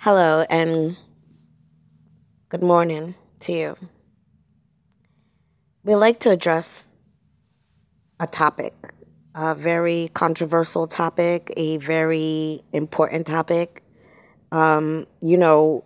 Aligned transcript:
Hello 0.00 0.46
and 0.48 0.96
good 2.50 2.62
morning 2.62 3.16
to 3.40 3.52
you. 3.52 3.76
We 5.82 5.96
like 5.96 6.20
to 6.20 6.30
address 6.30 6.94
a 8.20 8.28
topic, 8.28 8.74
a 9.34 9.56
very 9.56 10.08
controversial 10.14 10.86
topic, 10.86 11.52
a 11.56 11.78
very 11.78 12.62
important 12.72 13.26
topic. 13.26 13.82
Um, 14.52 15.04
you 15.20 15.36
know, 15.36 15.84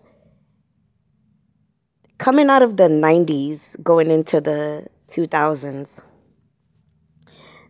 coming 2.18 2.50
out 2.50 2.60
of 2.60 2.76
the 2.76 2.88
90s, 2.88 3.82
going 3.82 4.10
into 4.10 4.42
the 4.42 4.88
2000s, 5.08 6.10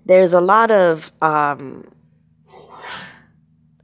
there's 0.07 0.35
a 0.35 0.41
lot 0.41 0.73
of 0.73 1.13
um, 1.23 1.89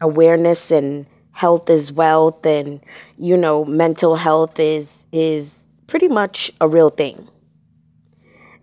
awareness 0.00 0.72
and 0.72 1.06
health 1.38 1.70
is 1.70 1.92
wealth 1.92 2.44
and 2.44 2.80
you 3.16 3.36
know 3.36 3.64
mental 3.64 4.16
health 4.16 4.58
is 4.58 5.06
is 5.12 5.80
pretty 5.86 6.08
much 6.08 6.50
a 6.60 6.66
real 6.68 6.90
thing 6.90 7.28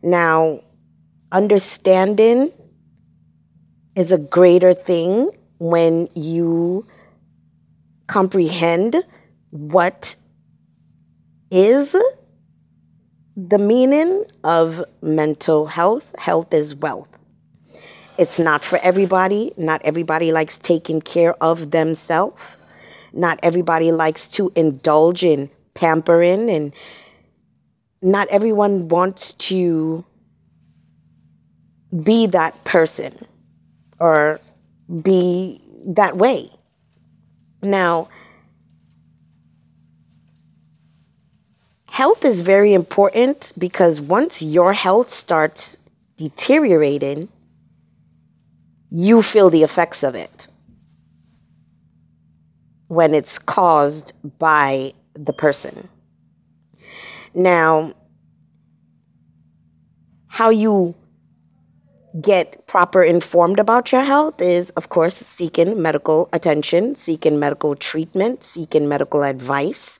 now 0.03 0.59
understanding 1.31 2.51
is 3.95 4.11
a 4.11 4.17
greater 4.17 4.73
thing 4.73 5.31
when 5.57 6.09
you 6.15 6.85
comprehend 8.07 8.97
what 9.51 10.17
is 11.51 11.95
the 13.37 13.57
meaning 13.57 14.25
of 14.43 14.83
mental 15.01 15.65
health 15.65 16.13
health 16.19 16.53
is 16.53 16.75
wealth 16.75 17.15
it's 18.17 18.39
not 18.39 18.63
for 18.63 18.79
everybody. 18.81 19.51
Not 19.57 19.81
everybody 19.83 20.31
likes 20.31 20.57
taking 20.57 21.01
care 21.01 21.35
of 21.43 21.71
themselves. 21.71 22.57
Not 23.15 23.39
everybody 23.41 23.91
likes 23.91 24.27
to 24.29 24.51
indulge 24.55 25.23
in 25.23 25.49
pampering, 25.73 26.49
and 26.49 26.73
not 28.01 28.27
everyone 28.27 28.89
wants 28.89 29.33
to 29.33 30.05
be 32.03 32.27
that 32.27 32.61
person 32.65 33.13
or 33.99 34.39
be 35.01 35.61
that 35.87 36.17
way. 36.17 36.51
Now, 37.63 38.09
health 41.89 42.25
is 42.25 42.41
very 42.41 42.73
important 42.73 43.53
because 43.57 44.01
once 44.01 44.41
your 44.41 44.73
health 44.73 45.09
starts 45.09 45.77
deteriorating, 46.17 47.29
you 48.89 49.21
feel 49.21 49.49
the 49.49 49.63
effects 49.63 50.03
of 50.03 50.15
it 50.15 50.47
when 52.87 53.13
it's 53.13 53.39
caused 53.39 54.13
by 54.39 54.93
the 55.13 55.33
person. 55.33 55.89
Now, 57.33 57.93
how 60.27 60.49
you 60.49 60.95
get 62.21 62.65
proper 62.67 63.03
informed 63.03 63.59
about 63.59 63.91
your 63.91 64.03
health 64.03 64.41
is, 64.41 64.69
of 64.71 64.89
course, 64.89 65.15
seeking 65.15 65.81
medical 65.81 66.29
attention, 66.31 66.95
seeking 66.95 67.39
medical 67.39 67.75
treatment, 67.75 68.43
seeking 68.43 68.87
medical 68.87 69.23
advice 69.23 69.99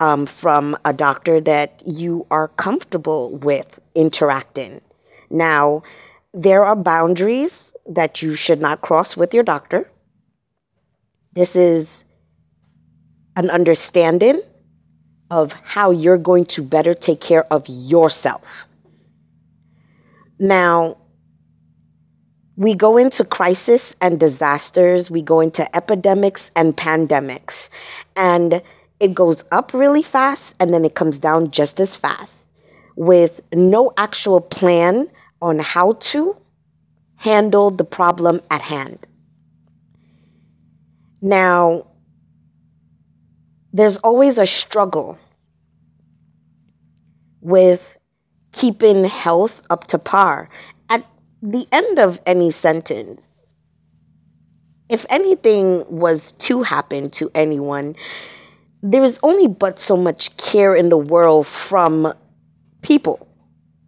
um, 0.00 0.26
from 0.26 0.76
a 0.84 0.92
doctor 0.92 1.40
that 1.40 1.82
you 1.86 2.26
are 2.30 2.48
comfortable 2.48 3.36
with 3.38 3.80
interacting. 3.94 4.80
Now, 5.30 5.82
there 6.34 6.64
are 6.64 6.76
boundaries 6.76 7.74
that 7.86 8.20
you 8.20 8.34
should 8.34 8.60
not 8.60 8.82
cross 8.82 9.16
with 9.16 9.32
your 9.32 9.44
doctor. 9.44 9.90
This 11.36 11.54
is 11.54 12.06
an 13.36 13.50
understanding 13.50 14.40
of 15.30 15.52
how 15.52 15.90
you're 15.90 16.16
going 16.16 16.46
to 16.46 16.62
better 16.62 16.94
take 16.94 17.20
care 17.20 17.44
of 17.52 17.66
yourself. 17.68 18.66
Now, 20.40 20.96
we 22.56 22.74
go 22.74 22.96
into 22.96 23.22
crisis 23.22 23.94
and 24.00 24.18
disasters, 24.18 25.10
we 25.10 25.20
go 25.20 25.40
into 25.40 25.76
epidemics 25.76 26.50
and 26.56 26.74
pandemics, 26.74 27.68
and 28.16 28.62
it 28.98 29.12
goes 29.12 29.44
up 29.52 29.74
really 29.74 30.02
fast 30.02 30.56
and 30.58 30.72
then 30.72 30.86
it 30.86 30.94
comes 30.94 31.18
down 31.18 31.50
just 31.50 31.78
as 31.80 31.94
fast 31.94 32.50
with 32.96 33.42
no 33.52 33.92
actual 33.98 34.40
plan 34.40 35.06
on 35.42 35.58
how 35.58 35.92
to 36.00 36.34
handle 37.16 37.70
the 37.70 37.84
problem 37.84 38.40
at 38.50 38.62
hand. 38.62 39.06
Now, 41.20 41.86
there's 43.72 43.98
always 43.98 44.38
a 44.38 44.46
struggle 44.46 45.18
with 47.40 47.98
keeping 48.52 49.04
health 49.04 49.62
up 49.70 49.86
to 49.88 49.98
par. 49.98 50.48
At 50.88 51.04
the 51.42 51.66
end 51.72 51.98
of 51.98 52.20
any 52.26 52.50
sentence, 52.50 53.54
if 54.88 55.04
anything 55.10 55.84
was 55.88 56.32
to 56.32 56.62
happen 56.62 57.10
to 57.10 57.30
anyone, 57.34 57.96
there 58.82 59.02
is 59.02 59.18
only 59.22 59.48
but 59.48 59.78
so 59.78 59.96
much 59.96 60.36
care 60.36 60.74
in 60.76 60.88
the 60.88 60.98
world 60.98 61.46
from 61.46 62.12
people 62.82 63.26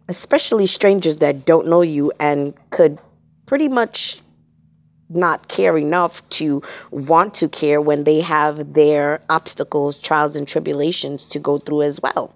especially 0.09 0.65
strangers 0.65 1.17
that 1.17 1.45
don't 1.45 1.67
know 1.67 1.83
you 1.83 2.11
and 2.19 2.53
could 2.71 2.97
pretty 3.45 3.69
much 3.69 4.19
not 5.09 5.47
care 5.47 5.77
enough 5.77 6.27
to 6.29 6.61
want 6.91 7.33
to 7.35 7.49
care 7.49 7.81
when 7.81 8.03
they 8.03 8.21
have 8.21 8.73
their 8.73 9.21
obstacles, 9.29 9.97
trials, 9.97 10.35
and 10.35 10.47
tribulations 10.47 11.25
to 11.27 11.39
go 11.39 11.57
through 11.57 11.81
as 11.83 11.99
well. 12.01 12.35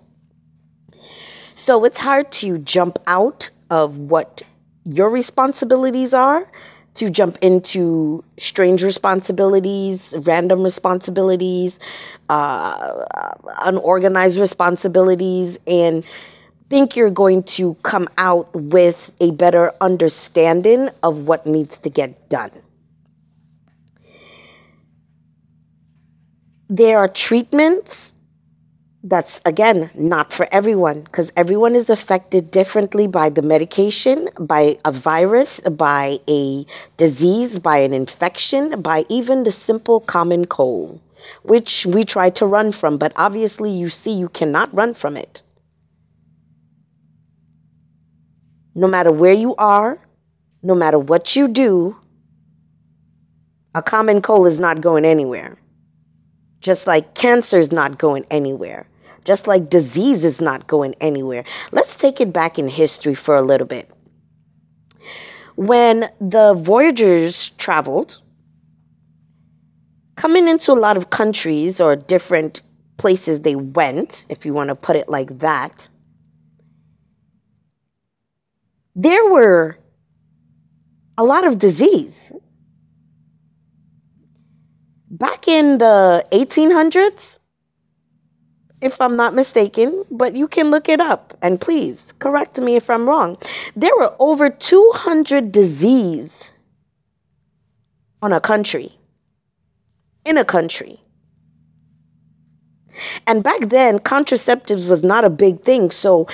So 1.55 1.85
it's 1.85 1.99
hard 1.99 2.31
to 2.33 2.57
jump 2.57 2.97
out 3.05 3.49
of 3.69 3.97
what 3.97 4.41
your 4.85 5.09
responsibilities 5.09 6.13
are 6.13 6.49
to 6.95 7.09
jump 7.09 7.37
into 7.41 8.23
strange 8.37 8.83
responsibilities, 8.83 10.13
random 10.25 10.63
responsibilities, 10.63 11.79
uh, 12.29 13.05
unorganized 13.65 14.39
responsibilities, 14.39 15.57
and 15.65 16.05
think 16.69 16.95
you're 16.95 17.09
going 17.09 17.43
to 17.43 17.75
come 17.83 18.07
out 18.17 18.53
with 18.55 19.13
a 19.19 19.31
better 19.31 19.71
understanding 19.81 20.89
of 21.01 21.23
what 21.23 21.45
needs 21.45 21.79
to 21.79 21.89
get 21.89 22.29
done. 22.29 22.51
There 26.73 26.97
are 26.97 27.07
treatments 27.07 28.15
that's 29.03 29.41
again 29.45 29.91
not 29.93 30.33
for 30.33 30.47
everyone 30.51 31.01
because 31.01 31.31
everyone 31.35 31.75
is 31.75 31.89
affected 31.89 32.49
differently 32.49 33.05
by 33.05 33.29
the 33.29 33.41
medication, 33.41 34.27
by 34.39 34.77
a 34.83 34.91
virus, 34.91 35.59
by 35.59 36.19
a 36.27 36.65
disease, 36.97 37.59
by 37.59 37.77
an 37.77 37.93
infection, 37.93 38.81
by 38.81 39.05
even 39.09 39.43
the 39.43 39.51
simple 39.51 39.99
common 39.99 40.45
cold, 40.45 40.99
which 41.43 41.85
we 41.85 42.03
try 42.03 42.29
to 42.31 42.45
run 42.45 42.71
from. 42.71 42.97
But 42.97 43.13
obviously, 43.17 43.69
you 43.69 43.89
see, 43.89 44.13
you 44.13 44.29
cannot 44.29 44.73
run 44.73 44.93
from 44.95 45.15
it. 45.15 45.43
no 48.75 48.87
matter 48.87 49.11
where 49.11 49.33
you 49.33 49.55
are, 49.55 49.99
no 50.61 50.75
matter 50.75 50.97
what 50.97 51.35
you 51.35 51.47
do, 51.47 51.95
a 53.75 53.81
common 53.81 54.21
cold 54.21 54.47
is 54.47 54.59
not 54.59 54.81
going 54.81 55.05
anywhere. 55.05 55.57
Just 56.63 56.87
like 56.87 57.13
cancer 57.13 57.59
is 57.59 57.73
not 57.73 57.97
going 57.97 58.25
anywhere. 58.31 58.87
Just 59.25 59.47
like 59.47 59.69
disease 59.69 60.23
is 60.23 60.41
not 60.41 60.65
going 60.65 60.95
anywhere. 61.01 61.43
Let's 61.73 61.95
take 61.97 62.21
it 62.21 62.31
back 62.31 62.57
in 62.57 62.69
history 62.69 63.15
for 63.15 63.35
a 63.35 63.41
little 63.41 63.67
bit. 63.67 63.91
When 65.55 66.05
the 66.19 66.53
voyagers 66.55 67.49
traveled, 67.49 68.21
coming 70.15 70.47
into 70.47 70.71
a 70.71 70.73
lot 70.73 70.95
of 70.95 71.09
countries 71.09 71.81
or 71.81 71.97
different 71.97 72.61
places 72.97 73.41
they 73.41 73.57
went, 73.57 74.25
if 74.29 74.45
you 74.45 74.53
want 74.53 74.69
to 74.69 74.75
put 74.75 74.95
it 74.95 75.09
like 75.09 75.39
that, 75.39 75.89
there 78.95 79.29
were 79.29 79.77
a 81.17 81.25
lot 81.25 81.45
of 81.45 81.59
disease. 81.59 82.33
Back 85.13 85.47
in 85.47 85.77
the 85.77 86.25
1800s, 86.31 87.37
if 88.81 88.99
I'm 88.99 89.15
not 89.15 89.35
mistaken, 89.35 90.03
but 90.09 90.33
you 90.35 90.47
can 90.47 90.71
look 90.71 90.89
it 90.89 90.99
up 90.99 91.37
and 91.43 91.61
please 91.61 92.13
correct 92.13 92.59
me 92.59 92.75
if 92.75 92.89
I'm 92.89 93.07
wrong. 93.07 93.37
There 93.75 93.95
were 93.95 94.15
over 94.17 94.49
200 94.49 95.51
disease 95.51 96.53
on 98.23 98.33
a 98.33 98.39
country. 98.39 98.91
In 100.25 100.39
a 100.39 100.43
country. 100.43 100.99
And 103.27 103.43
back 103.43 103.59
then, 103.69 103.99
contraceptives 103.99 104.89
was 104.89 105.03
not 105.03 105.25
a 105.25 105.29
big 105.29 105.61
thing. 105.61 105.91
So 105.91 106.27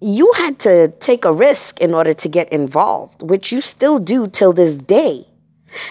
you 0.00 0.32
had 0.38 0.58
to 0.60 0.88
take 1.00 1.26
a 1.26 1.34
risk 1.34 1.82
in 1.82 1.92
order 1.92 2.14
to 2.14 2.28
get 2.30 2.50
involved, 2.50 3.28
which 3.28 3.52
you 3.52 3.60
still 3.60 3.98
do 3.98 4.26
till 4.26 4.54
this 4.54 4.78
day. 4.78 5.26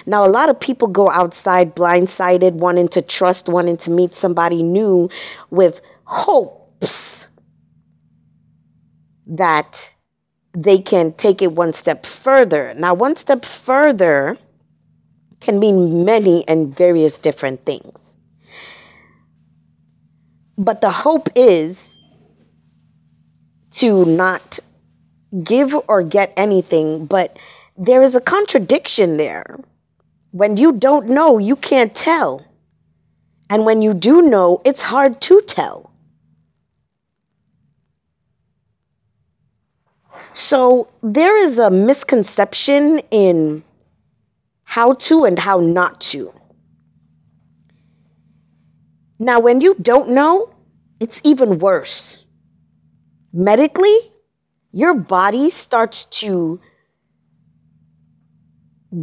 Now, 0.05 0.25
a 0.25 0.29
lot 0.29 0.49
of 0.49 0.59
people 0.59 0.87
go 0.87 1.09
outside 1.09 1.75
blindsided, 1.75 2.53
wanting 2.53 2.87
to 2.89 3.01
trust, 3.01 3.47
wanting 3.47 3.77
to 3.77 3.91
meet 3.91 4.13
somebody 4.13 4.63
new 4.63 5.09
with 5.49 5.81
hopes 6.03 7.27
that 9.27 9.91
they 10.53 10.79
can 10.79 11.11
take 11.11 11.41
it 11.41 11.53
one 11.53 11.73
step 11.73 12.05
further. 12.05 12.73
Now, 12.75 12.93
one 12.93 13.15
step 13.15 13.45
further 13.45 14.37
can 15.39 15.59
mean 15.59 16.03
many 16.05 16.47
and 16.47 16.75
various 16.75 17.17
different 17.17 17.65
things. 17.65 18.17
But 20.57 20.81
the 20.81 20.91
hope 20.91 21.29
is 21.35 22.03
to 23.71 24.05
not 24.05 24.59
give 25.43 25.73
or 25.87 26.03
get 26.03 26.33
anything, 26.35 27.05
but 27.05 27.37
there 27.79 28.01
is 28.01 28.13
a 28.13 28.21
contradiction 28.21 29.15
there. 29.15 29.57
When 30.31 30.57
you 30.57 30.73
don't 30.73 31.07
know, 31.07 31.37
you 31.37 31.55
can't 31.55 31.95
tell. 31.95 32.45
And 33.49 33.65
when 33.65 33.81
you 33.81 33.93
do 33.93 34.21
know, 34.21 34.61
it's 34.65 34.83
hard 34.83 35.21
to 35.21 35.41
tell. 35.47 35.89
So 40.33 40.89
there 41.01 41.37
is 41.37 41.57
a 41.57 41.71
misconception 41.71 42.99
in 43.11 43.63
how 44.65 44.93
to 44.93 45.23
and 45.23 45.39
how 45.39 45.59
not 45.59 46.01
to. 46.01 46.33
Now, 49.17 49.39
when 49.39 49.61
you 49.61 49.75
don't 49.81 50.13
know, 50.13 50.53
it's 50.99 51.21
even 51.23 51.59
worse. 51.59 52.25
Medically, 53.33 53.97
your 54.71 54.93
body 54.93 55.49
starts 55.49 56.05
to 56.05 56.59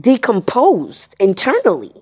decompose 0.01 1.11
internally. 1.21 1.93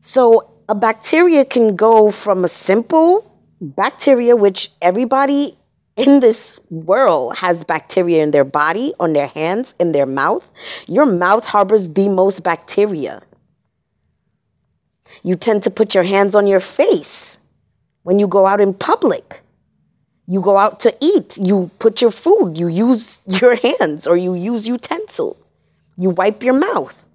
So, 0.00 0.50
a 0.68 0.74
bacteria 0.74 1.44
can 1.44 1.76
go 1.76 2.10
from 2.10 2.44
a 2.44 2.48
simple 2.48 3.30
bacteria, 3.60 4.34
which 4.36 4.70
everybody 4.80 5.54
in 5.96 6.20
this 6.20 6.58
world 6.70 7.36
has 7.36 7.64
bacteria 7.64 8.22
in 8.22 8.30
their 8.30 8.44
body, 8.44 8.92
on 8.98 9.12
their 9.12 9.26
hands, 9.26 9.74
in 9.78 9.92
their 9.92 10.06
mouth. 10.06 10.50
Your 10.86 11.06
mouth 11.06 11.46
harbors 11.46 11.90
the 11.90 12.08
most 12.08 12.42
bacteria. 12.42 13.22
You 15.22 15.36
tend 15.36 15.62
to 15.64 15.70
put 15.70 15.94
your 15.94 16.04
hands 16.04 16.34
on 16.34 16.46
your 16.46 16.60
face 16.60 17.38
when 18.02 18.18
you 18.18 18.26
go 18.26 18.46
out 18.46 18.60
in 18.60 18.74
public. 18.74 19.42
You 20.26 20.40
go 20.40 20.56
out 20.56 20.80
to 20.80 20.94
eat, 21.00 21.36
you 21.36 21.70
put 21.78 22.00
your 22.00 22.10
food, 22.10 22.56
you 22.56 22.68
use 22.68 23.20
your 23.26 23.56
hands 23.56 24.06
or 24.06 24.16
you 24.16 24.34
use 24.34 24.66
utensils. 24.66 25.52
You 25.96 26.10
wipe 26.10 26.42
your 26.42 26.58
mouth. 26.58 27.08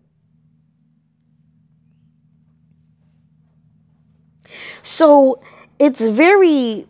So 4.84 5.42
it's 5.80 6.08
very 6.08 6.88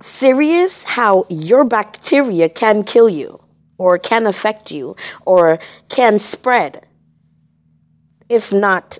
serious 0.00 0.84
how 0.84 1.24
your 1.28 1.64
bacteria 1.64 2.48
can 2.48 2.82
kill 2.84 3.08
you 3.08 3.40
or 3.78 3.98
can 3.98 4.26
affect 4.26 4.70
you 4.70 4.94
or 5.24 5.58
can 5.88 6.18
spread 6.18 6.86
if 8.28 8.52
not 8.52 8.98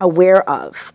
aware 0.00 0.48
of. 0.48 0.92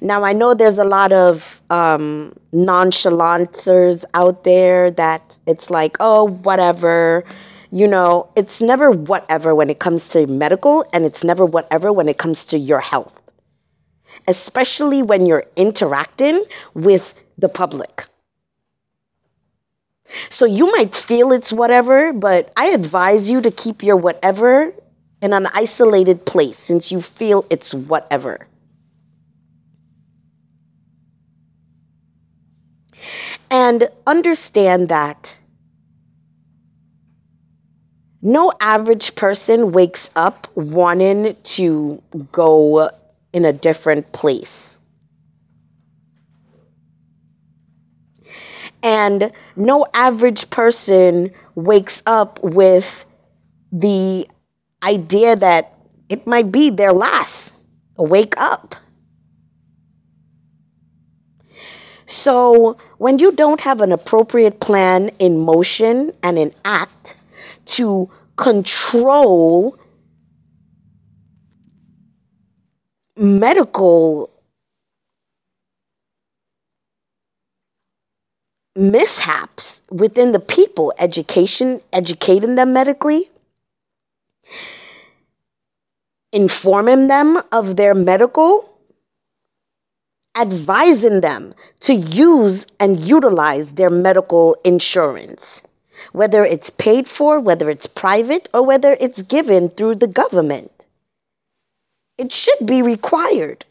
Now, 0.00 0.24
I 0.24 0.32
know 0.32 0.54
there's 0.54 0.78
a 0.78 0.84
lot 0.84 1.12
of 1.12 1.62
um, 1.70 2.34
nonchalanters 2.52 4.04
out 4.14 4.44
there 4.44 4.90
that 4.92 5.38
it's 5.46 5.70
like, 5.70 5.96
oh, 6.00 6.24
whatever. 6.24 7.24
You 7.70 7.88
know, 7.88 8.30
it's 8.36 8.60
never 8.60 8.90
whatever 8.90 9.54
when 9.54 9.70
it 9.70 9.78
comes 9.78 10.08
to 10.10 10.26
medical, 10.26 10.84
and 10.92 11.04
it's 11.04 11.24
never 11.24 11.44
whatever 11.44 11.92
when 11.92 12.08
it 12.08 12.18
comes 12.18 12.44
to 12.46 12.58
your 12.58 12.80
health, 12.80 13.22
especially 14.28 15.02
when 15.02 15.26
you're 15.26 15.44
interacting 15.56 16.44
with 16.74 17.14
the 17.38 17.48
public. 17.48 18.06
So 20.30 20.46
you 20.46 20.66
might 20.66 20.94
feel 20.94 21.32
it's 21.32 21.52
whatever, 21.52 22.12
but 22.12 22.52
I 22.56 22.66
advise 22.66 23.28
you 23.28 23.40
to 23.40 23.50
keep 23.50 23.82
your 23.82 23.96
whatever 23.96 24.72
in 25.20 25.32
an 25.32 25.46
isolated 25.52 26.24
place 26.24 26.56
since 26.56 26.92
you 26.92 27.02
feel 27.02 27.44
it's 27.50 27.74
whatever. 27.74 28.46
And 33.50 33.88
understand 34.06 34.88
that 34.88 35.36
no 38.22 38.52
average 38.60 39.14
person 39.14 39.72
wakes 39.72 40.10
up 40.16 40.48
wanting 40.56 41.36
to 41.42 42.02
go 42.32 42.90
in 43.32 43.44
a 43.44 43.52
different 43.52 44.10
place. 44.12 44.80
And 48.82 49.32
no 49.56 49.86
average 49.94 50.50
person 50.50 51.32
wakes 51.54 52.02
up 52.06 52.42
with 52.42 53.04
the 53.72 54.26
idea 54.82 55.36
that 55.36 55.78
it 56.08 56.26
might 56.26 56.50
be 56.50 56.70
their 56.70 56.92
last. 56.92 57.54
Wake 57.96 58.34
up. 58.36 58.74
So, 62.08 62.76
when 62.98 63.18
you 63.18 63.32
don't 63.32 63.60
have 63.60 63.80
an 63.80 63.90
appropriate 63.90 64.60
plan 64.60 65.10
in 65.18 65.40
motion 65.40 66.12
and 66.22 66.38
in 66.38 66.52
act 66.64 67.16
to 67.66 68.08
control 68.36 69.76
medical 73.16 74.30
mishaps 78.76 79.82
within 79.90 80.32
the 80.32 80.38
people, 80.38 80.92
education, 80.98 81.80
educating 81.92 82.54
them 82.54 82.72
medically, 82.72 83.28
informing 86.32 87.08
them 87.08 87.38
of 87.52 87.76
their 87.76 87.94
medical, 87.94 88.75
advising 90.38 91.20
them 91.20 91.52
to 91.80 91.94
use 91.94 92.66
and 92.78 93.00
utilize 93.00 93.74
their 93.74 93.90
medical 93.90 94.56
insurance, 94.64 95.62
whether 96.12 96.44
it's 96.44 96.70
paid 96.70 97.08
for, 97.08 97.40
whether 97.40 97.70
it's 97.70 97.86
private, 97.86 98.48
or 98.52 98.64
whether 98.64 98.96
it's 99.00 99.22
given 99.22 99.68
through 99.68 99.96
the 99.96 100.06
government. 100.06 100.86
It 102.18 102.32
should 102.32 102.66
be 102.66 102.82
required 102.82 103.64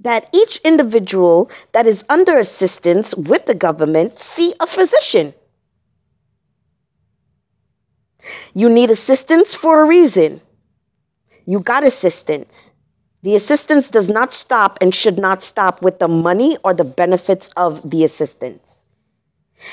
that 0.00 0.28
each 0.32 0.60
individual 0.64 1.50
that 1.72 1.86
is 1.86 2.04
under 2.08 2.38
assistance 2.38 3.14
with 3.16 3.46
the 3.46 3.54
government 3.54 4.18
see 4.18 4.54
a 4.60 4.66
physician. 4.66 5.34
You 8.54 8.68
need 8.68 8.90
assistance 8.90 9.54
for 9.54 9.82
a 9.82 9.86
reason. 9.86 10.40
You 11.46 11.60
got 11.60 11.84
assistance. 11.84 12.74
The 13.22 13.34
assistance 13.34 13.90
does 13.90 14.08
not 14.08 14.32
stop 14.32 14.78
and 14.80 14.94
should 14.94 15.18
not 15.18 15.42
stop 15.42 15.82
with 15.82 15.98
the 15.98 16.08
money 16.08 16.56
or 16.64 16.72
the 16.72 16.84
benefits 16.84 17.50
of 17.56 17.88
the 17.88 18.04
assistance. 18.04 18.86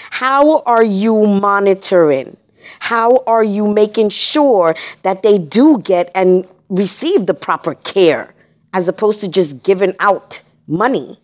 How 0.09 0.61
are 0.61 0.83
you 0.83 1.27
monitoring? 1.27 2.37
How 2.79 3.23
are 3.27 3.43
you 3.43 3.67
making 3.67 4.09
sure 4.09 4.75
that 5.03 5.21
they 5.21 5.37
do 5.37 5.77
get 5.79 6.09
and 6.15 6.47
receive 6.69 7.27
the 7.27 7.35
proper 7.35 7.75
care? 7.75 8.35
as 8.75 8.89
opposed 8.89 9.21
to 9.21 9.29
just 9.29 9.63
giving 9.63 9.93
out 10.01 10.41
money, 10.67 11.17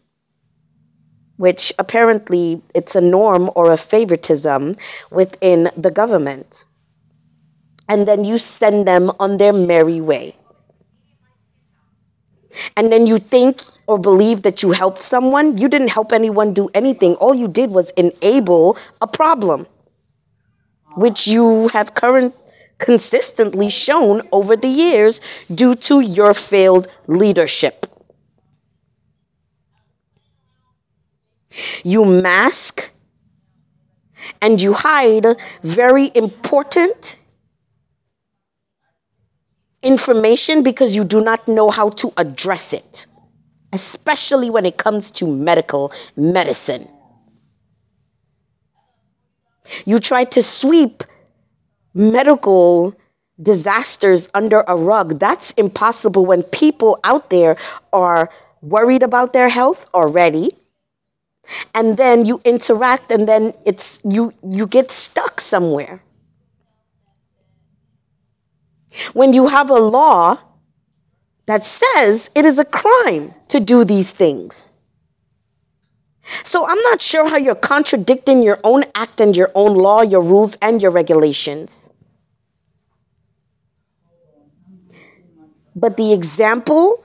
which 1.36 1.74
apparently 1.78 2.62
it's 2.74 2.96
a 2.96 3.02
norm 3.02 3.50
or 3.58 3.70
a 3.70 3.76
favoritism 3.76 4.74
within 5.12 5.70
the 5.76 5.92
government. 5.92 6.64
And 7.90 8.08
then 8.08 8.24
you 8.24 8.38
send 8.38 8.88
them 8.88 9.12
on 9.20 9.38
their 9.38 9.52
merry 9.52 10.00
way. 10.00 10.34
And 12.76 12.92
then 12.92 13.08
you 13.08 13.18
think 13.20 13.62
or 13.88 13.98
believe 13.98 14.44
that 14.44 14.64
you 14.64 14.72
helped 14.72 15.02
someone, 15.02 15.58
you 15.58 15.68
didn't 15.68 15.90
help 15.90 16.12
anyone 16.12 16.54
do 16.54 16.70
anything. 16.74 17.16
All 17.16 17.34
you 17.34 17.48
did 17.48 17.72
was 17.72 17.92
enable 17.92 18.78
a 19.02 19.08
problem, 19.08 19.68
which 20.96 21.28
you 21.28 21.68
have 21.70 21.94
current 21.94 22.36
consistently 22.78 23.70
shown 23.70 24.22
over 24.32 24.56
the 24.56 24.68
years 24.68 25.22
due 25.54 25.76
to 25.76 26.02
your 26.02 26.34
failed 26.34 26.88
leadership. 27.08 27.86
You 31.84 32.06
mask 32.06 32.92
and 34.42 34.62
you 34.62 34.74
hide 34.74 35.26
very 35.62 36.12
important 36.16 37.18
information 39.84 40.64
because 40.64 40.96
you 40.96 41.04
do 41.04 41.22
not 41.22 41.48
know 41.48 41.70
how 41.70 41.90
to 41.90 42.12
address 42.18 42.74
it. 42.74 43.06
especially 43.74 44.50
when 44.50 44.66
it 44.66 44.78
comes 44.78 45.12
to 45.12 45.26
medical 45.28 45.92
medicine. 46.16 46.88
You 49.86 50.00
try 50.00 50.26
to 50.26 50.42
sweep 50.42 51.04
medical 51.94 52.94
disasters 53.42 54.30
under 54.34 54.64
a 54.68 54.76
rug. 54.76 55.20
That's 55.20 55.52
impossible 55.54 56.26
when 56.26 56.44
people 56.44 57.00
out 57.04 57.30
there 57.30 57.58
are 57.94 58.30
worried 58.62 59.04
about 59.04 59.34
their 59.34 59.50
health 59.50 59.88
already. 59.94 60.52
And 61.74 61.98
then 61.98 62.26
you 62.26 62.40
interact 62.46 63.12
and 63.12 63.28
then 63.28 63.54
it's 63.66 64.00
you 64.04 64.32
you 64.44 64.68
get 64.68 64.92
stuck 64.92 65.42
somewhere. 65.42 66.04
When 69.14 69.34
you 69.34 69.48
have 69.48 69.70
a 69.70 69.80
law 69.80 70.38
that 71.46 71.64
says 71.64 72.30
it 72.36 72.46
is 72.46 72.60
a 72.60 72.66
crime 72.66 73.34
to 73.50 73.60
do 73.60 73.84
these 73.84 74.12
things. 74.12 74.72
So 76.44 76.66
I'm 76.68 76.80
not 76.82 77.02
sure 77.02 77.28
how 77.28 77.38
you're 77.38 77.56
contradicting 77.56 78.44
your 78.44 78.60
own 78.64 78.84
act 78.96 79.20
and 79.20 79.36
your 79.36 79.52
own 79.56 79.76
law, 79.76 80.02
your 80.02 80.22
rules, 80.22 80.56
and 80.62 80.82
your 80.82 80.92
regulations. 80.92 81.92
But 85.76 85.98
the 85.98 86.14
example 86.14 87.04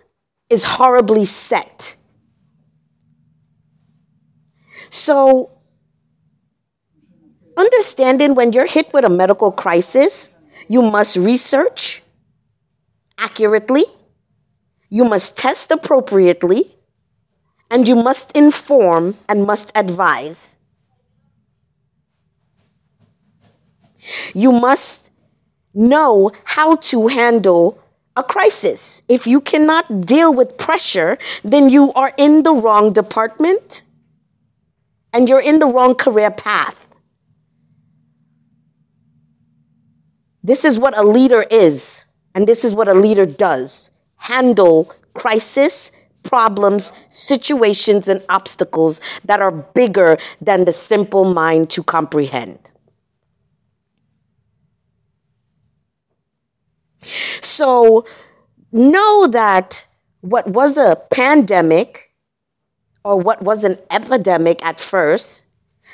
is 0.50 0.64
horribly 0.64 1.24
set. 1.24 1.96
So, 4.90 5.50
understanding 7.56 8.34
when 8.34 8.52
you're 8.52 8.66
hit 8.66 8.92
with 8.92 9.04
a 9.04 9.08
medical 9.08 9.50
crisis, 9.50 10.32
you 10.68 10.82
must 10.82 11.16
research 11.16 12.02
accurately, 13.18 13.84
you 14.88 15.04
must 15.04 15.36
test 15.36 15.70
appropriately, 15.70 16.76
and 17.70 17.88
you 17.88 17.96
must 17.96 18.36
inform 18.36 19.16
and 19.28 19.44
must 19.44 19.72
advise. 19.74 20.58
You 24.34 24.52
must 24.52 25.10
know 25.74 26.30
how 26.44 26.76
to 26.76 27.08
handle 27.08 27.82
a 28.16 28.22
crisis. 28.22 29.02
If 29.08 29.26
you 29.26 29.40
cannot 29.40 30.06
deal 30.06 30.32
with 30.32 30.56
pressure, 30.56 31.18
then 31.42 31.68
you 31.68 31.92
are 31.94 32.12
in 32.16 32.42
the 32.42 32.52
wrong 32.52 32.92
department 32.92 33.82
and 35.12 35.28
you're 35.28 35.42
in 35.42 35.58
the 35.58 35.66
wrong 35.66 35.94
career 35.94 36.30
path. 36.30 36.85
This 40.46 40.64
is 40.64 40.78
what 40.78 40.96
a 40.96 41.02
leader 41.02 41.44
is, 41.50 42.06
and 42.36 42.46
this 42.46 42.64
is 42.64 42.72
what 42.72 42.86
a 42.86 42.94
leader 42.94 43.26
does 43.26 43.90
handle 44.14 44.92
crisis, 45.12 45.90
problems, 46.22 46.92
situations, 47.10 48.06
and 48.06 48.24
obstacles 48.28 49.00
that 49.24 49.40
are 49.40 49.50
bigger 49.50 50.18
than 50.40 50.64
the 50.64 50.70
simple 50.70 51.24
mind 51.34 51.70
to 51.70 51.82
comprehend. 51.82 52.60
So 57.40 58.06
know 58.70 59.26
that 59.26 59.84
what 60.20 60.46
was 60.46 60.76
a 60.76 60.94
pandemic 61.10 62.12
or 63.04 63.18
what 63.18 63.42
was 63.42 63.64
an 63.64 63.78
epidemic 63.90 64.64
at 64.64 64.78
first, 64.78 65.45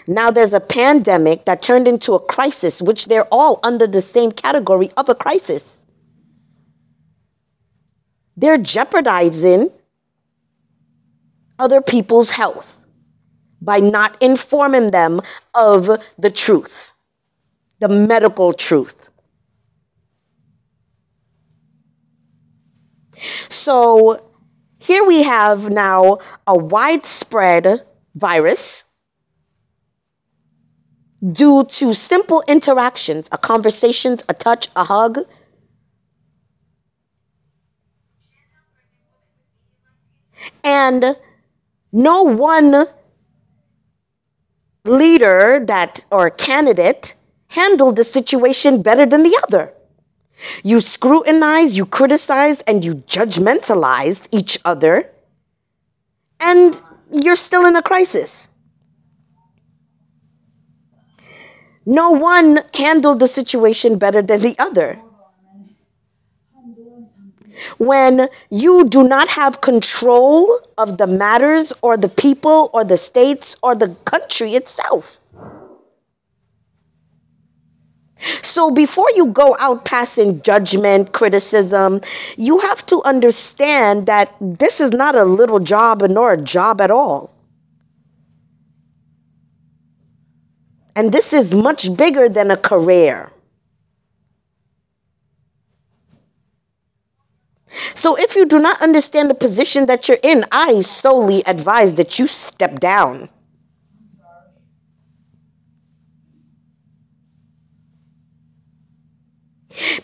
now 0.06 0.30
there's 0.30 0.52
a 0.52 0.60
pandemic 0.60 1.44
that 1.44 1.62
turned 1.62 1.86
into 1.86 2.14
a 2.14 2.20
crisis, 2.20 2.82
which 2.82 3.06
they're 3.06 3.28
all 3.30 3.60
under 3.62 3.86
the 3.86 4.00
same 4.00 4.32
category 4.32 4.90
of 4.96 5.08
a 5.08 5.14
crisis. 5.14 5.86
They're 8.36 8.58
jeopardizing 8.58 9.70
other 11.58 11.80
people's 11.80 12.30
health 12.30 12.86
by 13.60 13.78
not 13.78 14.20
informing 14.20 14.90
them 14.90 15.20
of 15.54 15.88
the 16.18 16.30
truth, 16.30 16.92
the 17.78 17.88
medical 17.88 18.52
truth. 18.52 19.10
So 23.48 24.32
here 24.78 25.04
we 25.04 25.22
have 25.22 25.70
now 25.70 26.18
a 26.46 26.58
widespread 26.58 27.82
virus 28.16 28.86
due 31.30 31.64
to 31.64 31.94
simple 31.94 32.42
interactions, 32.48 33.28
a 33.30 33.38
conversation, 33.38 34.16
a 34.28 34.34
touch, 34.34 34.68
a 34.74 34.84
hug. 34.84 35.18
And 40.64 41.16
no 41.92 42.22
one 42.22 42.86
leader 44.84 45.64
that 45.66 46.04
or 46.10 46.30
candidate 46.30 47.14
handled 47.48 47.96
the 47.96 48.04
situation 48.04 48.82
better 48.82 49.06
than 49.06 49.22
the 49.22 49.38
other. 49.44 49.72
You 50.64 50.80
scrutinize, 50.80 51.76
you 51.76 51.86
criticize, 51.86 52.62
and 52.62 52.84
you 52.84 52.94
judgmentalize 52.94 54.28
each 54.32 54.58
other, 54.64 55.12
and 56.40 56.80
you're 57.12 57.36
still 57.36 57.64
in 57.66 57.76
a 57.76 57.82
crisis. 57.82 58.51
No 61.84 62.10
one 62.12 62.60
handled 62.74 63.20
the 63.20 63.26
situation 63.26 63.98
better 63.98 64.22
than 64.22 64.40
the 64.40 64.54
other. 64.58 65.00
When 67.78 68.28
you 68.50 68.88
do 68.88 69.06
not 69.06 69.28
have 69.28 69.60
control 69.60 70.60
of 70.78 70.98
the 70.98 71.06
matters 71.06 71.72
or 71.82 71.96
the 71.96 72.08
people 72.08 72.70
or 72.72 72.84
the 72.84 72.96
states 72.96 73.56
or 73.62 73.74
the 73.74 73.96
country 74.04 74.52
itself. 74.52 75.20
So 78.42 78.70
before 78.70 79.08
you 79.16 79.26
go 79.26 79.56
out 79.58 79.84
passing 79.84 80.42
judgment, 80.42 81.12
criticism, 81.12 82.00
you 82.36 82.58
have 82.60 82.86
to 82.86 83.02
understand 83.02 84.06
that 84.06 84.34
this 84.40 84.80
is 84.80 84.92
not 84.92 85.16
a 85.16 85.24
little 85.24 85.58
job 85.58 86.02
nor 86.08 86.32
a 86.32 86.40
job 86.40 86.80
at 86.80 86.90
all. 86.90 87.31
And 90.94 91.12
this 91.12 91.32
is 91.32 91.54
much 91.54 91.96
bigger 91.96 92.28
than 92.28 92.50
a 92.50 92.56
career. 92.56 93.32
So 97.94 98.16
if 98.18 98.36
you 98.36 98.46
do 98.46 98.58
not 98.58 98.82
understand 98.82 99.30
the 99.30 99.34
position 99.34 99.86
that 99.86 100.08
you're 100.08 100.18
in, 100.22 100.44
I 100.52 100.80
solely 100.80 101.42
advise 101.46 101.94
that 101.94 102.18
you 102.18 102.26
step 102.26 102.78
down. 102.78 103.28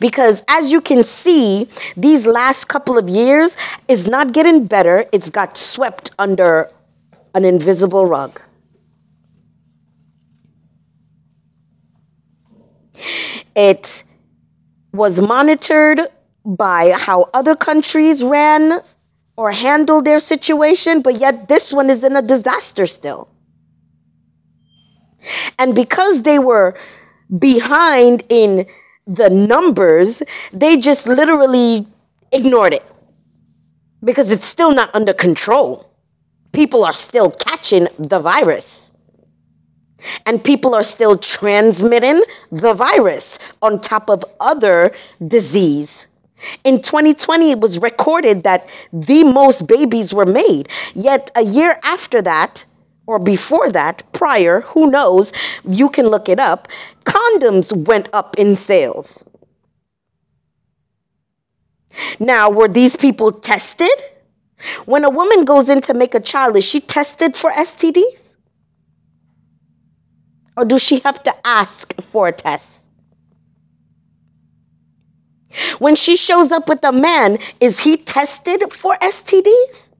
Because 0.00 0.44
as 0.48 0.72
you 0.72 0.80
can 0.80 1.04
see, 1.04 1.68
these 1.96 2.26
last 2.26 2.66
couple 2.66 2.96
of 2.96 3.08
years 3.08 3.56
is 3.86 4.06
not 4.06 4.32
getting 4.32 4.66
better, 4.66 5.04
it's 5.12 5.28
got 5.28 5.56
swept 5.56 6.12
under 6.18 6.70
an 7.34 7.44
invisible 7.44 8.06
rug. 8.06 8.40
It 13.58 14.04
was 14.92 15.20
monitored 15.20 15.98
by 16.44 16.92
how 16.96 17.28
other 17.34 17.56
countries 17.56 18.22
ran 18.22 18.80
or 19.36 19.50
handled 19.50 20.04
their 20.04 20.20
situation, 20.20 21.02
but 21.02 21.16
yet 21.16 21.48
this 21.48 21.72
one 21.72 21.90
is 21.90 22.04
in 22.04 22.14
a 22.14 22.22
disaster 22.22 22.86
still. 22.86 23.28
And 25.58 25.74
because 25.74 26.22
they 26.22 26.38
were 26.38 26.78
behind 27.36 28.22
in 28.28 28.64
the 29.08 29.28
numbers, 29.28 30.22
they 30.52 30.76
just 30.76 31.08
literally 31.08 31.84
ignored 32.30 32.74
it 32.74 32.84
because 34.04 34.30
it's 34.30 34.44
still 34.44 34.72
not 34.72 34.94
under 34.94 35.12
control. 35.12 35.90
People 36.52 36.84
are 36.84 36.92
still 36.92 37.32
catching 37.32 37.88
the 37.98 38.20
virus. 38.20 38.92
And 40.26 40.42
people 40.42 40.74
are 40.74 40.84
still 40.84 41.16
transmitting 41.18 42.22
the 42.52 42.72
virus 42.74 43.38
on 43.62 43.80
top 43.80 44.08
of 44.08 44.24
other 44.40 44.92
disease. 45.26 46.08
In 46.64 46.80
2020, 46.80 47.50
it 47.50 47.60
was 47.60 47.80
recorded 47.80 48.44
that 48.44 48.72
the 48.92 49.24
most 49.24 49.66
babies 49.66 50.14
were 50.14 50.26
made. 50.26 50.68
Yet 50.94 51.30
a 51.34 51.42
year 51.42 51.78
after 51.82 52.22
that, 52.22 52.64
or 53.06 53.18
before 53.18 53.72
that, 53.72 54.04
prior, 54.12 54.60
who 54.60 54.90
knows, 54.90 55.32
you 55.68 55.88
can 55.88 56.06
look 56.06 56.28
it 56.28 56.38
up, 56.38 56.68
condoms 57.04 57.74
went 57.86 58.08
up 58.12 58.36
in 58.38 58.54
sales. 58.54 59.28
Now, 62.20 62.50
were 62.50 62.68
these 62.68 62.96
people 62.96 63.32
tested? 63.32 63.90
When 64.84 65.04
a 65.04 65.10
woman 65.10 65.44
goes 65.44 65.68
in 65.68 65.80
to 65.82 65.94
make 65.94 66.14
a 66.14 66.20
child, 66.20 66.56
is 66.56 66.64
she 66.64 66.80
tested 66.80 67.34
for 67.34 67.50
STDs? 67.50 68.27
Or 70.58 70.64
does 70.64 70.82
she 70.82 70.98
have 71.00 71.22
to 71.22 71.32
ask 71.46 71.94
for 72.02 72.28
a 72.28 72.32
test? 72.32 72.90
When 75.78 75.94
she 75.96 76.16
shows 76.16 76.52
up 76.52 76.68
with 76.68 76.84
a 76.84 76.92
man, 76.92 77.38
is 77.60 77.80
he 77.80 77.96
tested 77.96 78.72
for 78.72 78.94
STDs? 78.96 79.92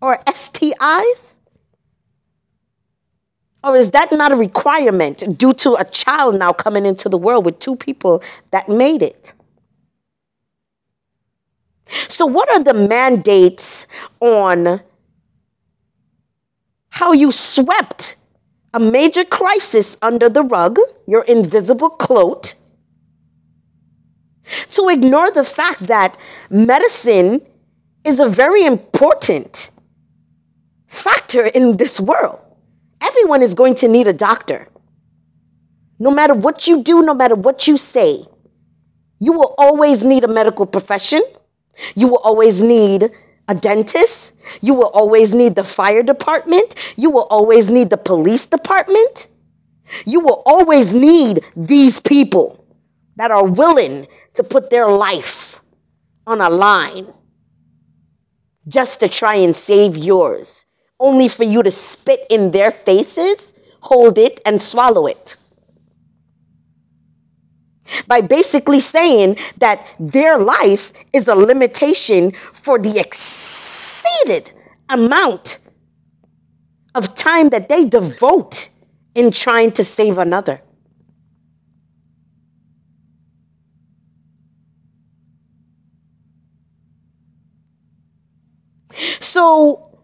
or 0.00 0.18
STIs? 0.26 1.40
Or 3.62 3.76
is 3.76 3.90
that 3.90 4.10
not 4.12 4.32
a 4.32 4.36
requirement 4.36 5.36
due 5.36 5.52
to 5.54 5.74
a 5.74 5.84
child 5.84 6.38
now 6.38 6.52
coming 6.52 6.86
into 6.86 7.08
the 7.08 7.18
world 7.18 7.44
with 7.44 7.58
two 7.58 7.76
people 7.76 8.22
that 8.52 8.68
made 8.68 9.02
it? 9.02 9.34
So, 12.08 12.24
what 12.24 12.48
are 12.50 12.62
the 12.62 12.72
mandates 12.72 13.86
on 14.20 14.80
how 16.88 17.12
you 17.12 17.32
swept 17.32 18.16
a 18.72 18.80
major 18.80 19.24
crisis 19.24 19.96
under 20.00 20.28
the 20.28 20.42
rug, 20.42 20.78
your 21.06 21.24
invisible 21.24 21.90
cloak, 21.90 22.54
to 24.70 24.88
ignore 24.88 25.30
the 25.30 25.44
fact 25.44 25.86
that 25.86 26.16
medicine 26.50 27.40
is 28.04 28.20
a 28.20 28.28
very 28.28 28.64
important 28.64 29.70
factor 30.86 31.46
in 31.46 31.76
this 31.76 32.00
world. 32.00 32.42
Everyone 33.00 33.42
is 33.42 33.54
going 33.54 33.74
to 33.76 33.88
need 33.88 34.06
a 34.06 34.12
doctor. 34.12 34.68
No 35.98 36.10
matter 36.10 36.34
what 36.34 36.66
you 36.66 36.82
do, 36.82 37.02
no 37.02 37.14
matter 37.14 37.34
what 37.34 37.66
you 37.68 37.76
say, 37.76 38.24
you 39.18 39.32
will 39.32 39.54
always 39.58 40.04
need 40.04 40.24
a 40.24 40.28
medical 40.28 40.66
profession. 40.66 41.22
You 41.94 42.08
will 42.08 42.20
always 42.24 42.62
need 42.62 43.10
a 43.50 43.54
dentist. 43.54 44.36
You 44.62 44.74
will 44.74 44.90
always 44.94 45.34
need 45.34 45.56
the 45.56 45.64
fire 45.64 46.02
department. 46.02 46.76
You 46.96 47.10
will 47.10 47.26
always 47.28 47.68
need 47.68 47.90
the 47.90 47.98
police 47.98 48.46
department. 48.46 49.28
You 50.06 50.20
will 50.20 50.42
always 50.46 50.94
need 50.94 51.44
these 51.56 51.98
people 51.98 52.64
that 53.16 53.32
are 53.32 53.46
willing 53.46 54.06
to 54.34 54.44
put 54.44 54.70
their 54.70 54.88
life 54.88 55.60
on 56.26 56.40
a 56.40 56.48
line 56.48 57.12
just 58.68 59.00
to 59.00 59.08
try 59.08 59.34
and 59.34 59.54
save 59.54 59.96
yours, 59.96 60.66
only 61.00 61.26
for 61.26 61.42
you 61.42 61.62
to 61.64 61.72
spit 61.72 62.20
in 62.30 62.52
their 62.52 62.70
faces, 62.70 63.52
hold 63.80 64.16
it, 64.16 64.40
and 64.46 64.62
swallow 64.62 65.08
it. 65.08 65.36
By 68.06 68.20
basically 68.20 68.80
saying 68.80 69.36
that 69.58 69.86
their 69.98 70.38
life 70.38 70.92
is 71.12 71.28
a 71.28 71.34
limitation 71.34 72.32
for 72.52 72.78
the 72.78 72.98
exceeded 72.98 74.52
amount 74.88 75.58
of 76.94 77.14
time 77.14 77.50
that 77.50 77.68
they 77.68 77.84
devote 77.84 78.68
in 79.14 79.30
trying 79.30 79.70
to 79.72 79.84
save 79.84 80.18
another. 80.18 80.60
So 89.20 89.98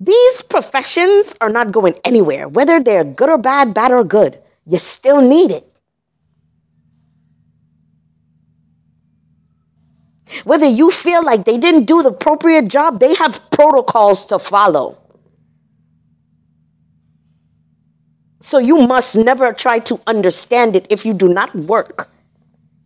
these 0.00 0.42
professions 0.42 1.34
are 1.40 1.48
not 1.50 1.72
going 1.72 1.94
anywhere, 2.04 2.48
whether 2.48 2.82
they're 2.82 3.04
good 3.04 3.28
or 3.28 3.38
bad, 3.38 3.74
bad 3.74 3.92
or 3.92 4.04
good. 4.04 4.40
You 4.66 4.78
still 4.78 5.20
need 5.20 5.50
it. 5.50 5.71
Whether 10.44 10.66
you 10.66 10.90
feel 10.90 11.24
like 11.24 11.44
they 11.44 11.58
didn't 11.58 11.84
do 11.84 12.02
the 12.02 12.10
appropriate 12.10 12.68
job, 12.68 13.00
they 13.00 13.14
have 13.14 13.40
protocols 13.50 14.26
to 14.26 14.38
follow. 14.38 14.98
So 18.40 18.58
you 18.58 18.86
must 18.86 19.14
never 19.14 19.52
try 19.52 19.78
to 19.80 20.00
understand 20.06 20.74
it 20.74 20.86
if 20.90 21.06
you 21.06 21.14
do 21.14 21.28
not 21.28 21.54
work 21.54 22.08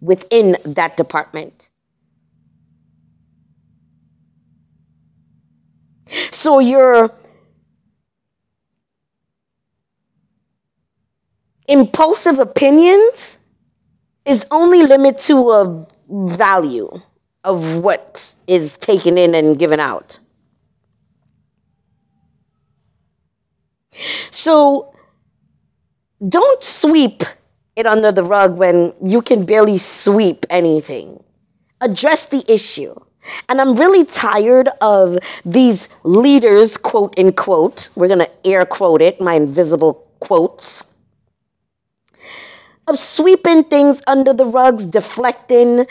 within 0.00 0.56
that 0.64 0.96
department. 0.96 1.70
So 6.30 6.58
your 6.58 7.10
impulsive 11.68 12.38
opinions 12.38 13.38
is 14.24 14.46
only 14.50 14.82
limited 14.82 15.18
to 15.26 15.50
a 15.50 15.86
value 16.08 16.90
of 17.46 17.78
what 17.78 18.34
is 18.46 18.76
taken 18.76 19.16
in 19.16 19.34
and 19.34 19.58
given 19.58 19.80
out. 19.80 20.18
So 24.30 24.94
don't 26.28 26.62
sweep 26.62 27.22
it 27.76 27.86
under 27.86 28.12
the 28.12 28.24
rug 28.24 28.58
when 28.58 28.92
you 29.02 29.22
can 29.22 29.46
barely 29.46 29.78
sweep 29.78 30.44
anything. 30.50 31.22
Address 31.80 32.26
the 32.26 32.44
issue. 32.52 32.94
And 33.48 33.60
I'm 33.60 33.74
really 33.74 34.04
tired 34.04 34.68
of 34.80 35.18
these 35.44 35.88
leaders, 36.04 36.76
quote 36.76 37.18
unquote, 37.18 37.90
we're 37.94 38.08
going 38.08 38.20
to 38.20 38.30
air 38.46 38.64
quote 38.66 39.02
it, 39.02 39.20
my 39.20 39.34
invisible 39.34 40.06
quotes, 40.20 40.86
of 42.86 42.98
sweeping 42.98 43.64
things 43.64 44.02
under 44.06 44.32
the 44.32 44.46
rugs, 44.46 44.86
deflecting, 44.86 45.86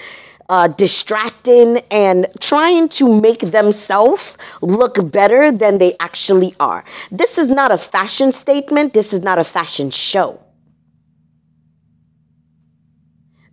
uh, 0.49 0.67
distracting, 0.67 1.79
and 1.91 2.27
trying 2.39 2.87
to 2.89 3.21
make 3.21 3.39
themselves 3.39 4.37
look 4.61 5.11
better 5.11 5.51
than 5.51 5.77
they 5.77 5.95
actually 5.99 6.53
are. 6.59 6.83
This 7.11 7.37
is 7.37 7.49
not 7.49 7.71
a 7.71 7.77
fashion 7.77 8.31
statement, 8.31 8.93
this 8.93 9.13
is 9.13 9.21
not 9.21 9.39
a 9.39 9.43
fashion 9.43 9.89
show. 9.89 10.39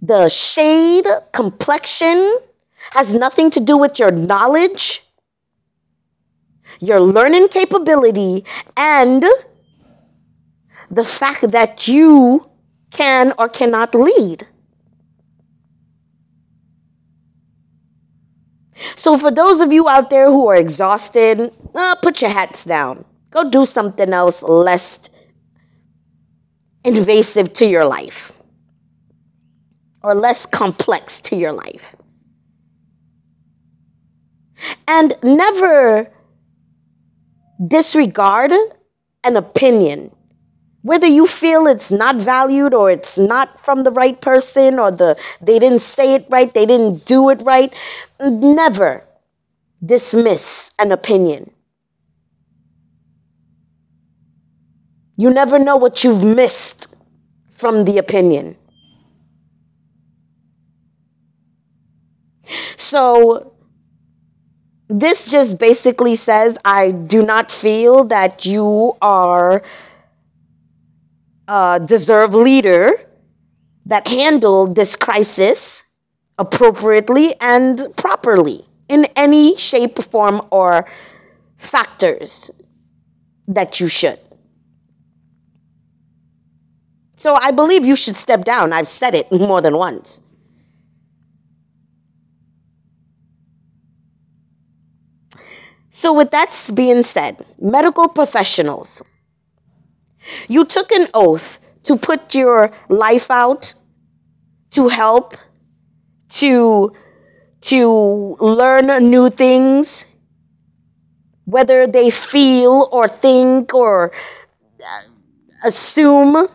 The 0.02 0.28
shade, 0.28 1.06
complexion, 1.32 2.38
has 2.90 3.14
nothing 3.14 3.50
to 3.52 3.60
do 3.60 3.76
with 3.78 3.98
your 3.98 4.10
knowledge, 4.10 5.02
your 6.80 7.00
learning 7.00 7.48
capability, 7.48 8.44
and 8.76 9.24
the 10.90 11.04
fact 11.04 11.52
that 11.52 11.88
you 11.88 12.50
can 12.90 13.32
or 13.38 13.48
cannot 13.48 13.94
lead. 13.94 14.46
So, 18.96 19.18
for 19.18 19.30
those 19.30 19.60
of 19.60 19.72
you 19.72 19.88
out 19.88 20.10
there 20.10 20.26
who 20.26 20.48
are 20.48 20.56
exhausted, 20.56 21.52
uh, 21.74 21.94
put 21.96 22.20
your 22.20 22.30
hats 22.30 22.64
down. 22.64 23.04
Go 23.30 23.48
do 23.48 23.64
something 23.64 24.12
else 24.12 24.42
less 24.42 25.08
invasive 26.84 27.52
to 27.54 27.66
your 27.66 27.86
life 27.86 28.32
or 30.02 30.14
less 30.14 30.46
complex 30.46 31.20
to 31.22 31.36
your 31.36 31.52
life. 31.52 31.96
And 34.86 35.14
never 35.22 36.12
disregard 37.66 38.52
an 39.24 39.36
opinion. 39.36 40.10
Whether 40.82 41.06
you 41.06 41.26
feel 41.26 41.66
it's 41.68 41.90
not 41.92 42.16
valued 42.16 42.74
or 42.74 42.90
it's 42.90 43.16
not 43.16 43.60
from 43.60 43.84
the 43.84 43.92
right 43.92 44.20
person 44.20 44.78
or 44.78 44.90
the 44.90 45.16
they 45.40 45.58
didn't 45.58 45.78
say 45.80 46.14
it 46.14 46.26
right, 46.28 46.52
they 46.52 46.66
didn't 46.66 47.04
do 47.04 47.30
it 47.30 47.40
right, 47.42 47.72
never 48.20 49.04
dismiss 49.84 50.72
an 50.78 50.90
opinion. 50.90 51.50
You 55.16 55.30
never 55.30 55.58
know 55.58 55.76
what 55.76 56.02
you've 56.02 56.24
missed 56.24 56.88
from 57.50 57.84
the 57.84 57.98
opinion. 57.98 58.56
So 62.76 63.54
this 64.88 65.30
just 65.30 65.58
basically 65.58 66.16
says 66.16 66.58
I 66.64 66.90
do 66.90 67.24
not 67.24 67.50
feel 67.52 68.04
that 68.04 68.44
you 68.44 68.96
are 69.00 69.62
deserved 71.80 72.34
leader 72.34 72.90
that 73.86 74.06
handled 74.08 74.74
this 74.74 74.96
crisis 74.96 75.84
appropriately 76.38 77.28
and 77.40 77.86
properly 77.96 78.64
in 78.88 79.06
any 79.16 79.56
shape, 79.56 79.98
form, 79.98 80.40
or 80.50 80.86
factors 81.56 82.50
that 83.48 83.80
you 83.80 83.88
should. 83.88 84.18
So 87.16 87.34
I 87.34 87.50
believe 87.52 87.84
you 87.84 87.96
should 87.96 88.16
step 88.16 88.44
down. 88.44 88.72
I've 88.72 88.88
said 88.88 89.14
it 89.14 89.30
more 89.30 89.60
than 89.60 89.76
once. 89.76 90.22
So, 95.94 96.14
with 96.14 96.30
that 96.30 96.48
being 96.74 97.02
said, 97.02 97.44
medical 97.60 98.08
professionals, 98.08 99.02
you 100.48 100.64
took 100.64 100.92
an 100.92 101.06
oath 101.14 101.58
to 101.84 101.96
put 101.96 102.34
your 102.34 102.72
life 102.88 103.30
out, 103.30 103.74
to 104.70 104.88
help, 104.88 105.34
to, 106.28 106.92
to 107.62 108.36
learn 108.40 108.86
new 109.10 109.28
things, 109.28 110.06
whether 111.44 111.86
they 111.86 112.10
feel 112.10 112.88
or 112.92 113.08
think 113.08 113.74
or 113.74 114.12
uh, 114.80 115.66
assume. 115.66 116.48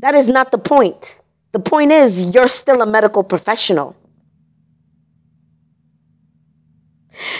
That 0.00 0.14
is 0.14 0.28
not 0.28 0.50
the 0.50 0.58
point. 0.58 1.20
The 1.52 1.60
point 1.60 1.90
is, 1.90 2.34
you're 2.34 2.48
still 2.48 2.80
a 2.82 2.86
medical 2.86 3.22
professional. 3.24 3.96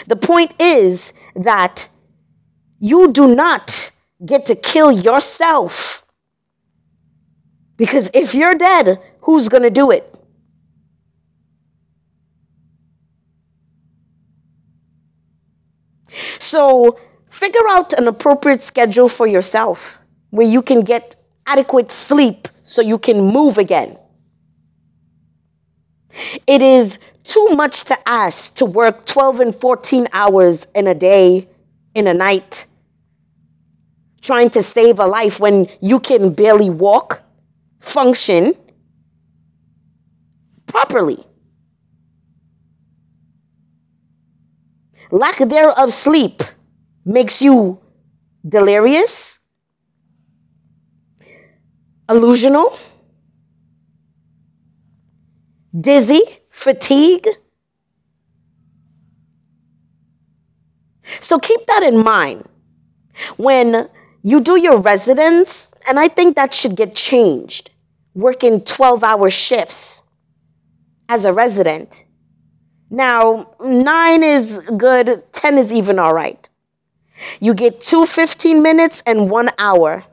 The 0.06 0.16
point 0.16 0.54
is 0.60 1.14
that 1.34 1.88
you 2.80 3.12
do 3.12 3.34
not 3.34 3.90
get 4.24 4.46
to 4.46 4.54
kill 4.54 4.92
yourself. 4.92 6.04
Because 7.76 8.10
if 8.12 8.34
you're 8.34 8.54
dead, 8.54 8.98
who's 9.22 9.48
going 9.48 9.62
to 9.62 9.70
do 9.70 9.90
it? 9.90 10.06
So 16.38 16.98
figure 17.30 17.66
out 17.70 17.92
an 17.94 18.08
appropriate 18.08 18.60
schedule 18.60 19.08
for 19.08 19.26
yourself 19.26 20.00
where 20.30 20.46
you 20.46 20.62
can 20.62 20.82
get 20.82 21.16
adequate 21.46 21.90
sleep 21.90 22.48
so 22.64 22.82
you 22.82 22.98
can 22.98 23.20
move 23.20 23.58
again. 23.58 23.96
It 26.46 26.60
is 26.60 26.98
too 27.24 27.48
much 27.50 27.84
to 27.84 27.96
ask 28.06 28.54
to 28.56 28.64
work 28.64 29.06
12 29.06 29.40
and 29.40 29.54
14 29.54 30.08
hours 30.12 30.66
in 30.74 30.86
a 30.86 30.94
day, 30.94 31.48
in 31.94 32.06
a 32.06 32.14
night, 32.14 32.66
trying 34.22 34.50
to 34.50 34.62
save 34.62 34.98
a 34.98 35.06
life 35.06 35.40
when 35.40 35.68
you 35.80 35.98
can 36.00 36.32
barely 36.32 36.70
walk, 36.70 37.22
function 37.80 38.54
properly. 40.66 41.18
Lack 45.10 45.38
thereof 45.38 45.92
sleep 45.92 46.42
makes 47.04 47.42
you 47.42 47.80
delirious, 48.46 49.40
illusional, 52.08 52.78
dizzy, 55.78 56.22
fatigue. 56.48 57.26
So 61.20 61.38
keep 61.38 61.66
that 61.66 61.82
in 61.82 62.02
mind 62.04 62.44
when 63.36 63.88
you 64.22 64.40
do 64.40 64.56
your 64.60 64.80
residence, 64.80 65.70
and 65.88 65.98
I 65.98 66.08
think 66.08 66.36
that 66.36 66.52
should 66.52 66.76
get 66.76 66.94
changed. 66.94 67.70
Working 68.14 68.62
12 68.62 69.02
hour 69.02 69.30
shifts 69.30 70.02
as 71.08 71.24
a 71.24 71.32
resident. 71.32 72.04
Now, 72.90 73.54
nine 73.60 74.22
is 74.22 74.68
good, 74.76 75.22
10 75.32 75.58
is 75.58 75.72
even 75.72 75.98
all 75.98 76.12
right. 76.12 76.48
You 77.40 77.54
get 77.54 77.80
two 77.80 78.04
15 78.06 78.62
minutes 78.62 79.02
and 79.06 79.30
one 79.30 79.48
hour. 79.58 80.04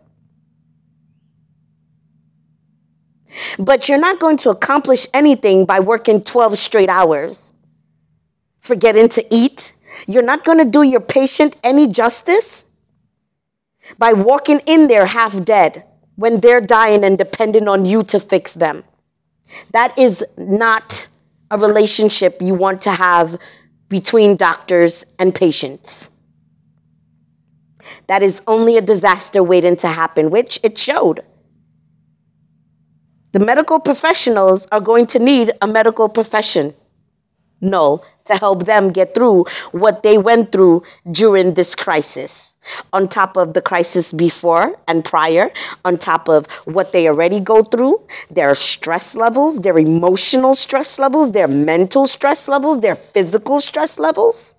But 3.59 3.89
you're 3.89 3.99
not 3.99 4.19
going 4.19 4.37
to 4.37 4.49
accomplish 4.51 5.07
anything 5.13 5.65
by 5.65 5.79
working 5.79 6.21
12 6.21 6.57
straight 6.57 6.89
hours, 6.89 7.53
forgetting 8.59 9.09
to 9.09 9.25
eat. 9.31 9.73
You're 10.07 10.23
not 10.23 10.43
going 10.43 10.59
to 10.59 10.65
do 10.65 10.83
your 10.83 10.99
patient 10.99 11.55
any 11.63 11.87
justice 11.87 12.66
by 13.97 14.13
walking 14.13 14.59
in 14.65 14.87
there 14.87 15.05
half 15.05 15.43
dead 15.43 15.83
when 16.15 16.39
they're 16.39 16.61
dying 16.61 17.03
and 17.03 17.17
depending 17.17 17.67
on 17.67 17.85
you 17.85 18.03
to 18.03 18.19
fix 18.19 18.53
them. 18.53 18.83
That 19.71 19.97
is 19.97 20.25
not 20.37 21.07
a 21.51 21.57
relationship 21.57 22.37
you 22.41 22.53
want 22.53 22.81
to 22.83 22.91
have 22.91 23.37
between 23.89 24.35
doctors 24.35 25.05
and 25.17 25.33
patients. 25.33 26.09
That 28.07 28.23
is 28.23 28.41
only 28.47 28.77
a 28.77 28.81
disaster 28.81 29.43
waiting 29.43 29.75
to 29.77 29.87
happen, 29.87 30.29
which 30.29 30.59
it 30.63 30.77
showed. 30.77 31.21
The 33.31 33.39
medical 33.39 33.79
professionals 33.79 34.67
are 34.71 34.81
going 34.81 35.07
to 35.07 35.19
need 35.19 35.51
a 35.61 35.67
medical 35.67 36.09
profession. 36.09 36.73
No, 37.61 38.03
to 38.27 38.35
help 38.35 38.65
them 38.65 38.91
get 38.91 39.13
through 39.13 39.45
what 39.71 40.03
they 40.03 40.17
went 40.17 40.51
through 40.51 40.83
during 41.11 41.53
this 41.53 41.75
crisis. 41.75 42.57
On 42.91 43.07
top 43.07 43.37
of 43.37 43.53
the 43.53 43.61
crisis 43.61 44.11
before 44.11 44.77
and 44.87 45.03
prior, 45.03 45.49
on 45.85 45.97
top 45.97 46.27
of 46.27 46.47
what 46.65 46.91
they 46.91 47.07
already 47.07 47.39
go 47.39 47.63
through, 47.63 48.01
their 48.29 48.53
stress 48.55 49.15
levels, 49.15 49.61
their 49.61 49.77
emotional 49.77 50.53
stress 50.53 50.99
levels, 50.99 51.31
their 51.31 51.47
mental 51.47 52.07
stress 52.07 52.47
levels, 52.47 52.81
their 52.81 52.95
physical 52.95 53.59
stress 53.59 53.99
levels. 53.99 54.55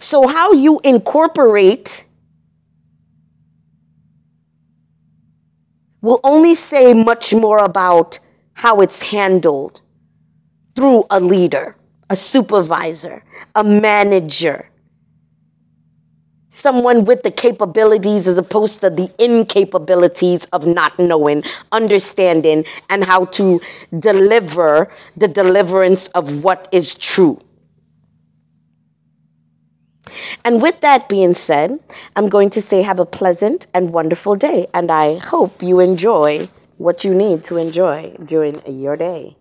So, 0.00 0.26
how 0.26 0.52
you 0.52 0.80
incorporate 0.84 2.04
will 6.00 6.20
only 6.24 6.54
say 6.54 6.94
much 6.94 7.34
more 7.34 7.58
about 7.58 8.18
how 8.58 8.80
it's 8.80 9.02
handled 9.02 9.80
through 10.74 11.04
a 11.10 11.20
leader, 11.20 11.76
a 12.10 12.16
supervisor, 12.16 13.22
a 13.54 13.62
manager, 13.62 14.68
someone 16.48 17.04
with 17.04 17.22
the 17.22 17.30
capabilities 17.30 18.26
as 18.26 18.36
opposed 18.36 18.80
to 18.80 18.90
the 18.90 19.08
incapabilities 19.20 20.48
of 20.52 20.66
not 20.66 20.98
knowing, 20.98 21.44
understanding, 21.70 22.64
and 22.90 23.04
how 23.04 23.26
to 23.26 23.60
deliver 24.00 24.90
the 25.16 25.28
deliverance 25.28 26.08
of 26.08 26.42
what 26.42 26.68
is 26.72 26.96
true. 26.96 27.40
And 30.44 30.60
with 30.60 30.80
that 30.80 31.08
being 31.08 31.34
said, 31.34 31.78
I'm 32.16 32.28
going 32.28 32.50
to 32.50 32.60
say 32.60 32.82
have 32.82 32.98
a 32.98 33.06
pleasant 33.06 33.68
and 33.72 33.92
wonderful 33.92 34.34
day. 34.34 34.66
And 34.74 34.90
I 34.90 35.18
hope 35.18 35.62
you 35.62 35.78
enjoy 35.78 36.48
what 36.78 37.04
you 37.04 37.12
need 37.14 37.42
to 37.44 37.56
enjoy 37.56 38.16
during 38.24 38.62
your 38.66 38.96
day. 38.96 39.37